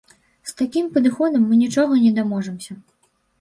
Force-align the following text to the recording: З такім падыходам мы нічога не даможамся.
З 0.51 0.53
такім 0.61 0.87
падыходам 0.95 1.43
мы 1.49 1.59
нічога 1.65 1.93
не 2.07 2.11
даможамся. 2.17 2.73